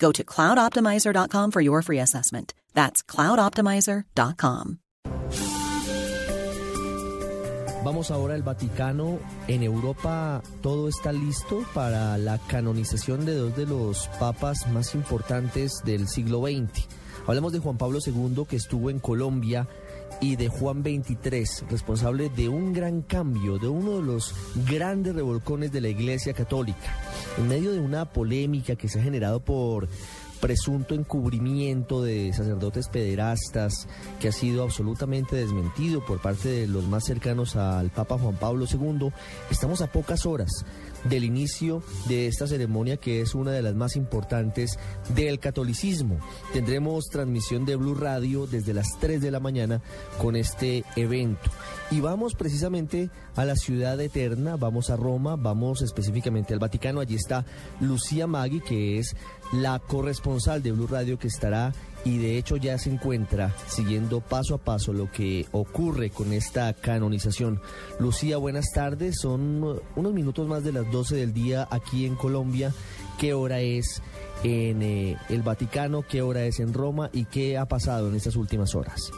Go 0.00 0.10
to 0.12 0.24
cloudoptimizer.com 0.24 1.50
for 1.50 1.60
your 1.60 1.82
free 1.82 2.00
assessment. 2.00 2.54
That's 2.74 3.04
cloudoptimizer.com. 3.04 4.78
Vamos 7.82 8.10
ahora 8.10 8.34
al 8.34 8.42
Vaticano. 8.42 9.18
En 9.48 9.62
Europa 9.62 10.42
todo 10.60 10.88
está 10.88 11.12
listo 11.12 11.64
para 11.72 12.18
la 12.18 12.38
canonización 12.38 13.24
de 13.24 13.34
dos 13.34 13.56
de 13.56 13.66
los 13.66 14.08
papas 14.18 14.68
más 14.68 14.94
importantes 14.94 15.82
del 15.84 16.06
siglo 16.06 16.42
XX. 16.42 16.86
Hablamos 17.26 17.52
de 17.52 17.58
Juan 17.58 17.78
Pablo 17.78 17.98
II 18.04 18.44
que 18.48 18.56
estuvo 18.56 18.90
en 18.90 18.98
Colombia 18.98 19.66
y 20.20 20.36
de 20.36 20.48
Juan 20.48 20.82
XXIII, 20.82 21.68
responsable 21.70 22.28
de 22.28 22.48
un 22.48 22.72
gran 22.72 23.02
cambio, 23.02 23.58
de 23.58 23.68
uno 23.68 23.96
de 23.96 24.02
los 24.02 24.34
grandes 24.68 25.14
revolcones 25.14 25.72
de 25.72 25.80
la 25.80 25.88
Iglesia 25.88 26.34
Católica. 26.34 26.98
En 27.40 27.48
medio 27.48 27.72
de 27.72 27.80
una 27.80 28.04
polémica 28.04 28.76
que 28.76 28.86
se 28.86 29.00
ha 29.00 29.02
generado 29.02 29.40
por 29.40 29.88
presunto 30.40 30.94
encubrimiento 30.94 32.02
de 32.02 32.32
sacerdotes 32.32 32.88
pederastas 32.88 33.86
que 34.20 34.28
ha 34.28 34.32
sido 34.32 34.62
absolutamente 34.62 35.36
desmentido 35.36 36.04
por 36.04 36.20
parte 36.20 36.48
de 36.48 36.66
los 36.66 36.86
más 36.86 37.04
cercanos 37.04 37.56
al 37.56 37.90
Papa 37.90 38.18
Juan 38.18 38.36
Pablo 38.36 38.66
II, 38.70 39.10
estamos 39.50 39.82
a 39.82 39.92
pocas 39.92 40.26
horas 40.26 40.64
del 41.04 41.24
inicio 41.24 41.82
de 42.08 42.26
esta 42.26 42.46
ceremonia 42.46 42.96
que 42.96 43.20
es 43.20 43.34
una 43.34 43.52
de 43.52 43.62
las 43.62 43.74
más 43.74 43.96
importantes 43.96 44.78
del 45.14 45.38
catolicismo. 45.38 46.18
Tendremos 46.52 47.06
transmisión 47.06 47.64
de 47.64 47.76
Blue 47.76 47.94
Radio 47.94 48.46
desde 48.46 48.74
las 48.74 48.98
3 49.00 49.20
de 49.20 49.30
la 49.30 49.40
mañana 49.40 49.80
con 50.20 50.36
este 50.36 50.84
evento. 50.96 51.50
Y 51.90 52.00
vamos 52.00 52.34
precisamente 52.34 53.10
a 53.34 53.44
la 53.44 53.56
ciudad 53.56 54.00
eterna, 54.00 54.56
vamos 54.56 54.90
a 54.90 54.96
Roma, 54.96 55.36
vamos 55.36 55.82
específicamente 55.82 56.52
al 56.52 56.60
Vaticano. 56.60 57.00
Allí 57.00 57.16
está 57.16 57.44
Lucía 57.80 58.26
Maggi, 58.26 58.60
que 58.60 58.98
es 58.98 59.16
la 59.52 59.78
corresponsal 60.30 60.62
de 60.62 60.70
Blue 60.70 60.86
Radio 60.86 61.18
que 61.18 61.26
estará 61.26 61.72
y 62.04 62.18
de 62.18 62.38
hecho 62.38 62.56
ya 62.56 62.78
se 62.78 62.88
encuentra 62.88 63.52
siguiendo 63.66 64.20
paso 64.20 64.54
a 64.54 64.58
paso 64.58 64.92
lo 64.92 65.10
que 65.10 65.46
ocurre 65.50 66.10
con 66.10 66.32
esta 66.32 66.72
canonización. 66.72 67.60
Lucía, 67.98 68.36
buenas 68.36 68.66
tardes. 68.72 69.16
Son 69.20 69.80
unos 69.96 70.12
minutos 70.12 70.46
más 70.46 70.62
de 70.62 70.72
las 70.72 70.90
12 70.90 71.16
del 71.16 71.32
día 71.32 71.66
aquí 71.68 72.06
en 72.06 72.14
Colombia. 72.14 72.72
¿Qué 73.18 73.34
hora 73.34 73.58
es 73.60 74.00
en 74.44 74.82
eh, 74.82 75.16
el 75.28 75.42
Vaticano? 75.42 76.02
¿Qué 76.08 76.22
hora 76.22 76.44
es 76.44 76.60
en 76.60 76.72
Roma? 76.72 77.10
¿Y 77.12 77.24
qué 77.24 77.58
ha 77.58 77.66
pasado 77.66 78.08
en 78.08 78.14
estas 78.14 78.36
últimas 78.36 78.76
horas? 78.76 79.10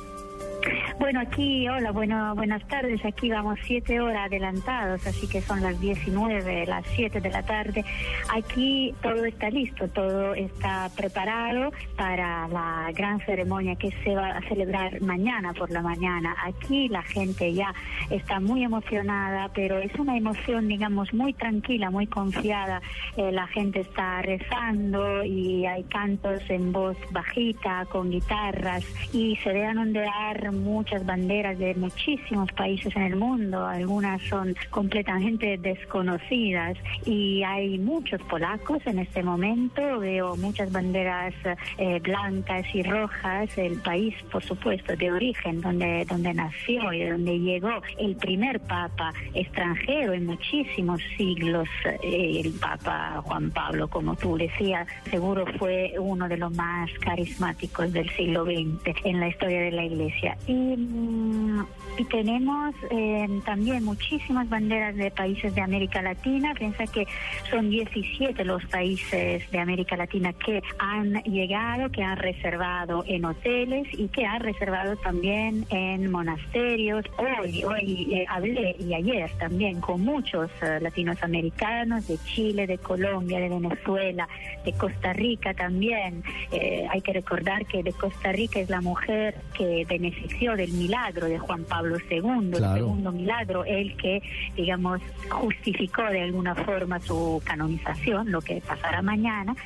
Bueno, 1.02 1.18
aquí, 1.18 1.68
hola, 1.68 1.90
bueno, 1.90 2.32
buenas 2.36 2.64
tardes. 2.68 3.04
Aquí 3.04 3.28
vamos 3.28 3.58
siete 3.64 4.00
horas 4.00 4.26
adelantados, 4.26 5.04
así 5.04 5.26
que 5.26 5.40
son 5.42 5.60
las 5.60 5.80
19, 5.80 6.64
las 6.66 6.86
7 6.94 7.20
de 7.20 7.28
la 7.28 7.42
tarde. 7.42 7.84
Aquí 8.32 8.94
todo 9.02 9.24
está 9.24 9.50
listo, 9.50 9.88
todo 9.88 10.32
está 10.34 10.88
preparado 10.96 11.72
para 11.96 12.46
la 12.46 12.92
gran 12.94 13.18
ceremonia 13.26 13.74
que 13.74 13.90
se 14.04 14.14
va 14.14 14.28
a 14.28 14.42
celebrar 14.42 15.02
mañana 15.02 15.52
por 15.52 15.72
la 15.72 15.82
mañana. 15.82 16.36
Aquí 16.44 16.88
la 16.88 17.02
gente 17.02 17.52
ya 17.52 17.74
está 18.08 18.38
muy 18.38 18.62
emocionada, 18.62 19.50
pero 19.52 19.80
es 19.80 19.92
una 19.98 20.16
emoción, 20.16 20.68
digamos, 20.68 21.12
muy 21.12 21.32
tranquila, 21.32 21.90
muy 21.90 22.06
confiada. 22.06 22.80
Eh, 23.16 23.32
la 23.32 23.48
gente 23.48 23.80
está 23.80 24.22
rezando 24.22 25.24
y 25.24 25.66
hay 25.66 25.82
cantos 25.82 26.48
en 26.48 26.70
voz 26.70 26.96
bajita, 27.10 27.86
con 27.86 28.08
guitarras, 28.08 28.84
y 29.12 29.34
se 29.42 29.52
dejan 29.52 29.78
ondear 29.78 30.52
mucho 30.52 30.91
banderas 31.00 31.58
de 31.58 31.74
muchísimos 31.74 32.50
países 32.52 32.94
en 32.96 33.02
el 33.02 33.16
mundo, 33.16 33.66
algunas 33.66 34.20
son 34.22 34.54
completamente 34.70 35.56
desconocidas 35.58 36.76
y 37.06 37.42
hay 37.42 37.78
muchos 37.78 38.20
polacos 38.22 38.80
en 38.86 38.98
este 38.98 39.22
momento, 39.22 39.98
veo 39.98 40.36
muchas 40.36 40.70
banderas 40.70 41.34
eh, 41.78 42.00
blancas 42.00 42.64
y 42.74 42.82
rojas, 42.82 43.56
el 43.56 43.78
país 43.80 44.14
por 44.30 44.42
supuesto 44.42 44.94
de 44.96 45.10
origen 45.10 45.60
donde, 45.60 46.04
donde 46.08 46.34
nació 46.34 46.92
y 46.92 47.04
donde 47.04 47.38
llegó 47.38 47.80
el 47.98 48.16
primer 48.16 48.60
papa 48.60 49.12
extranjero 49.34 50.12
en 50.12 50.26
muchísimos 50.26 51.00
siglos, 51.16 51.68
eh, 52.02 52.42
el 52.44 52.52
papa 52.52 53.22
Juan 53.24 53.50
Pablo, 53.50 53.88
como 53.88 54.14
tú 54.16 54.36
decías, 54.36 54.86
seguro 55.10 55.46
fue 55.58 55.94
uno 55.98 56.28
de 56.28 56.36
los 56.36 56.52
más 56.54 56.90
carismáticos 57.00 57.92
del 57.92 58.08
siglo 58.10 58.44
XX 58.44 58.94
en 59.04 59.20
la 59.20 59.28
historia 59.28 59.60
de 59.62 59.70
la 59.72 59.84
iglesia. 59.84 60.36
Y 60.78 62.04
tenemos 62.04 62.74
eh, 62.90 63.28
también 63.44 63.84
muchísimas 63.84 64.48
banderas 64.48 64.96
de 64.96 65.10
países 65.10 65.54
de 65.54 65.60
América 65.60 66.02
Latina. 66.02 66.54
Piensa 66.54 66.86
que 66.86 67.06
son 67.50 67.70
17 67.70 68.44
los 68.44 68.64
países 68.66 69.50
de 69.50 69.58
América 69.58 69.96
Latina 69.96 70.32
que 70.32 70.62
han 70.78 71.22
llegado, 71.24 71.90
que 71.90 72.02
han 72.02 72.16
reservado 72.16 73.04
en 73.06 73.24
hoteles 73.24 73.86
y 73.92 74.08
que 74.08 74.24
han 74.24 74.40
reservado 74.40 74.96
también 74.96 75.66
en 75.70 76.10
monasterios. 76.10 77.04
Hoy, 77.18 77.64
hoy 77.64 78.08
eh, 78.12 78.24
hablé 78.28 78.76
y 78.78 78.94
ayer 78.94 79.30
también 79.38 79.80
con 79.80 80.00
muchos 80.00 80.50
uh, 80.62 80.82
latinos 80.82 81.22
americanos 81.22 82.06
de 82.08 82.18
Chile, 82.24 82.66
de 82.66 82.78
Colombia, 82.78 83.38
de 83.40 83.48
Venezuela, 83.48 84.28
de 84.64 84.72
Costa 84.72 85.12
Rica 85.12 85.54
también. 85.54 86.22
Eh, 86.50 86.86
hay 86.90 87.00
que 87.00 87.12
recordar 87.12 87.66
que 87.66 87.82
de 87.82 87.92
Costa 87.92 88.32
Rica 88.32 88.60
es 88.60 88.70
la 88.70 88.80
mujer 88.80 89.34
que 89.56 89.84
benefició 89.88 90.56
del 90.62 90.72
milagro 90.72 91.26
de 91.26 91.38
Juan 91.38 91.64
Pablo 91.64 91.96
II, 92.08 92.52
el 92.52 92.74
segundo 92.74 93.10
milagro, 93.10 93.64
el 93.64 93.96
que, 93.96 94.22
digamos, 94.54 95.00
justificó 95.28 96.02
de 96.04 96.22
alguna 96.22 96.54
forma 96.54 97.00
su 97.00 97.42
canonización, 97.44 98.30
lo 98.30 98.40
que 98.40 98.60
pasará 98.60 99.02
mañana. 99.02 99.56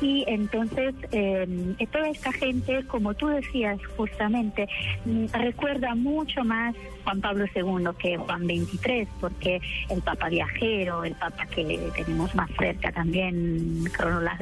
Y 0.00 0.24
entonces, 0.26 0.94
eh, 1.12 1.76
toda 1.92 2.08
esta 2.08 2.32
gente, 2.32 2.84
como 2.86 3.12
tú 3.14 3.26
decías 3.28 3.78
justamente, 3.96 4.66
mm, 5.04 5.26
recuerda 5.32 5.94
mucho 5.94 6.42
más 6.42 6.74
Juan 7.04 7.20
Pablo 7.20 7.44
II 7.54 7.88
que 7.98 8.16
Juan 8.16 8.44
XXIII, 8.44 9.08
porque 9.20 9.60
el 9.90 10.02
Papa 10.02 10.28
viajero, 10.28 11.04
el 11.04 11.14
Papa 11.14 11.46
que 11.46 11.78
tenemos 11.94 12.34
más 12.34 12.50
cerca 12.58 12.90
también 12.92 13.84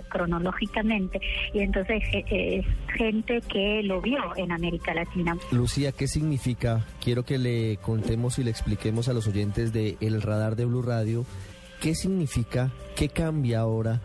cronológicamente, 0.09 1.21
y 1.53 1.61
entonces 1.61 2.03
eh, 2.13 2.25
es 2.31 2.97
gente 2.97 3.41
que 3.43 3.83
lo 3.83 4.01
vio 4.01 4.35
en 4.37 4.53
América 4.53 4.95
Latina. 4.95 5.37
Lucía, 5.51 5.93
¿qué 5.93 6.04
significa? 6.09 6.87
Quiero 7.03 7.25
que 7.25 7.39
le 7.39 7.79
contemos 7.79 8.39
y 8.39 8.45
le 8.45 8.51
expliquemos 8.51 9.09
a 9.09 9.13
los 9.13 9.27
oyentes 9.27 9.73
de 9.73 9.97
El 10.01 10.23
Radar 10.23 10.57
de 10.57 10.65
Blue 10.65 10.83
Radio 10.83 11.25
qué 11.81 11.95
significa, 11.95 12.73
qué 12.97 13.09
cambia 13.09 13.61
ahora 13.61 14.01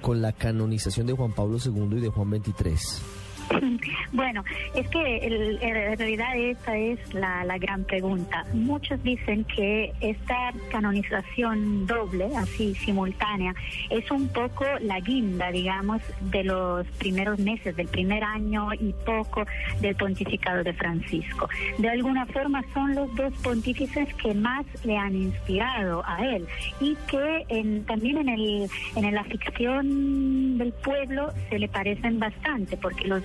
con 0.00 0.22
la 0.22 0.32
canonización 0.32 1.06
de 1.06 1.14
Juan 1.14 1.32
Pablo 1.32 1.58
II 1.64 1.96
y 1.96 2.00
de 2.00 2.08
Juan 2.08 2.30
XXIII. 2.30 3.23
Bueno, 4.12 4.44
es 4.74 4.88
que 4.88 5.24
en 5.24 5.98
realidad 5.98 6.36
esa 6.36 6.76
es 6.76 7.14
la, 7.14 7.44
gran 7.58 7.84
pregunta. 7.84 8.44
Muchos 8.52 9.02
dicen 9.02 9.44
que 9.44 9.92
esta 10.00 10.52
canonización 10.70 11.86
doble, 11.86 12.28
así 12.36 12.74
simultánea, 12.74 13.54
es 13.90 14.10
un 14.10 14.28
poco 14.28 14.64
la 14.80 15.00
guinda, 15.00 15.50
digamos, 15.50 16.02
de 16.20 16.44
los 16.44 16.86
primeros 16.98 17.38
meses, 17.38 17.76
del 17.76 17.88
primer 17.88 18.24
año 18.24 18.72
y 18.74 18.92
poco 19.04 19.46
del 19.80 19.94
pontificado 19.96 20.64
de 20.64 20.72
Francisco. 20.74 21.48
De 21.78 21.88
alguna 21.88 22.26
forma 22.26 22.62
son 22.72 22.94
los 22.94 23.14
dos 23.14 23.32
pontífices 23.42 24.12
que 24.14 24.34
más 24.34 24.64
le 24.84 24.96
han 24.96 25.14
inspirado 25.14 26.02
a 26.06 26.24
él 26.24 26.46
y 26.80 26.96
que 27.08 27.82
también 27.86 28.18
en, 28.18 28.28
el, 28.28 28.68
en 28.96 29.14
la 29.14 29.24
ficción 29.24 30.58
del 30.58 30.72
pueblo 30.72 31.32
se 31.48 31.58
le 31.58 31.68
parecen 31.68 32.18
bastante, 32.18 32.76
porque 32.76 33.06
los 33.06 33.22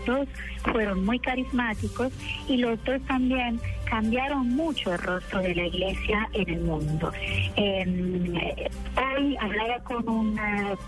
fueron 0.72 1.06
muy 1.06 1.20
carismáticos 1.20 2.12
y 2.48 2.58
los 2.58 2.84
dos 2.84 3.02
también 3.08 3.60
cambiaron 3.90 4.50
mucho 4.50 4.94
el 4.94 5.00
rostro 5.00 5.42
de 5.42 5.56
la 5.56 5.66
iglesia 5.66 6.28
en 6.34 6.50
el 6.50 6.62
mundo. 6.62 7.12
Em, 7.56 8.34
hoy 8.36 9.38
hablaba 9.40 9.80
con 9.84 10.08
un 10.08 10.40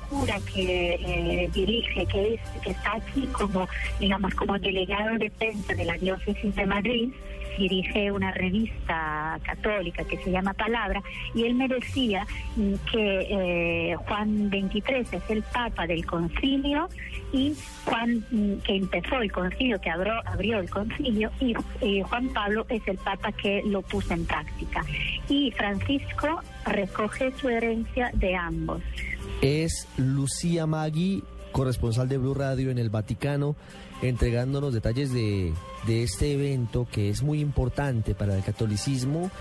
cura 0.09 0.35
que 0.53 0.93
eh, 0.95 1.49
dirige, 1.53 2.05
que, 2.05 2.35
es, 2.35 2.41
que 2.63 2.71
está 2.71 2.95
aquí 2.95 3.27
como, 3.31 3.67
digamos, 3.99 4.33
como 4.35 4.57
delegado 4.59 5.17
de 5.17 5.29
prensa 5.31 5.73
de 5.73 5.85
la 5.85 5.97
diócesis 5.97 6.55
de 6.55 6.65
Madrid, 6.65 7.09
dirige 7.57 8.11
una 8.11 8.31
revista 8.31 9.39
católica 9.43 10.03
que 10.03 10.17
se 10.17 10.31
llama 10.31 10.53
Palabra, 10.53 11.01
y 11.33 11.43
él 11.43 11.55
me 11.55 11.67
decía 11.67 12.25
que 12.91 13.27
eh, 13.29 13.95
Juan 14.07 14.49
XXIII 14.49 15.05
es 15.11 15.29
el 15.29 15.43
Papa 15.43 15.87
del 15.87 16.05
concilio 16.05 16.89
y 17.33 17.55
Juan, 17.85 18.25
que 18.63 18.75
empezó 18.75 19.21
el 19.21 19.31
concilio, 19.31 19.79
que 19.79 19.89
abrió, 19.89 20.13
abrió 20.25 20.59
el 20.59 20.69
concilio, 20.69 21.31
y 21.39 22.01
Juan 22.01 22.29
Pablo 22.29 22.65
es 22.69 22.85
el 22.91 22.97
Papa 22.97 23.31
que 23.31 23.63
lo 23.65 23.81
puso 23.81 24.13
en 24.13 24.25
práctica. 24.25 24.85
Y 25.27 25.51
Francisco 25.51 26.41
recoge 26.65 27.31
su 27.39 27.49
herencia 27.49 28.11
de 28.13 28.35
ambos. 28.35 28.81
Es 29.41 29.87
Lucía 29.97 30.65
Magui, 30.67 31.23
corresponsal 31.51 32.07
de 32.07 32.17
Blue 32.17 32.33
Radio 32.33 32.69
en 32.69 32.77
el 32.77 32.89
Vaticano, 32.89 33.55
entregándonos 34.01 34.73
detalles 34.73 35.11
de, 35.13 35.53
de 35.87 36.03
este 36.03 36.33
evento 36.33 36.87
que 36.91 37.09
es 37.09 37.23
muy 37.23 37.39
importante 37.39 38.15
para 38.15 38.35
el 38.35 38.43
catolicismo, 38.43 39.31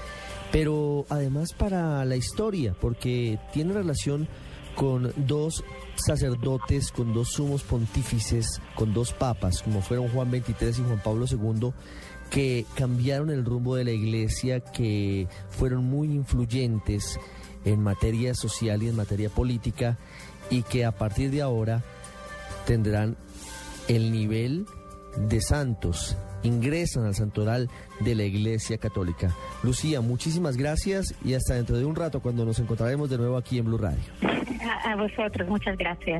pero 0.53 1.07
además 1.09 1.53
para 1.53 2.05
la 2.05 2.17
historia, 2.17 2.75
porque 2.81 3.39
tiene 3.53 3.73
relación 3.73 4.29
con 4.75 5.13
dos 5.17 5.65
sacerdotes, 5.95 6.91
con 6.93 7.13
dos 7.13 7.31
sumos 7.31 7.63
pontífices, 7.63 8.61
con 8.75 8.93
dos 8.93 9.13
papas, 9.13 9.63
como 9.63 9.83
fueron 9.83 10.09
Juan 10.09 10.31
XXIII 10.31 10.85
y 10.85 10.89
Juan 10.89 11.03
Pablo 11.03 11.27
II, 11.31 11.73
que 12.31 12.65
cambiaron 12.77 13.31
el 13.31 13.45
rumbo 13.45 13.77
de 13.77 13.85
la 13.85 13.91
iglesia, 13.91 14.61
que 14.61 15.27
fueron 15.49 15.85
muy 15.85 16.09
influyentes 16.09 17.19
en 17.65 17.83
materia 17.83 18.35
social 18.35 18.83
y 18.83 18.89
en 18.89 18.97
materia 18.97 19.29
política, 19.29 19.99
y 20.49 20.63
que 20.63 20.85
a 20.85 20.93
partir 20.93 21.31
de 21.31 21.43
ahora 21.43 21.83
tendrán 22.67 23.17
el 23.89 24.13
nivel 24.13 24.67
de 25.29 25.41
santos 25.41 26.17
ingresan 26.43 27.05
al 27.05 27.15
santoral 27.15 27.69
de 28.01 28.15
la 28.15 28.25
Iglesia 28.25 28.79
Católica. 28.79 29.35
Lucía, 29.63 30.01
muchísimas 30.01 30.57
gracias 30.57 31.15
y 31.25 31.35
hasta 31.35 31.55
dentro 31.55 31.77
de 31.77 31.85
un 31.85 31.95
rato 31.95 32.21
cuando 32.21 32.45
nos 32.45 32.59
encontraremos 32.59 33.11
de 33.11 33.19
nuevo 33.19 33.37
aquí 33.37 33.59
en 33.59 33.67
Blue 33.67 33.79
Radio. 33.79 34.01
a 34.85 34.97
vosotros, 34.97 35.49
muchas 35.49 35.77
gracias. 35.77 36.19